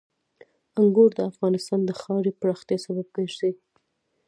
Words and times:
انګور 0.79 1.11
د 1.15 1.19
افغانستان 1.31 1.79
د 1.85 1.91
ښاري 2.01 2.31
پراختیا 2.41 2.77
سبب 2.85 3.07
کېږي. 3.15 3.51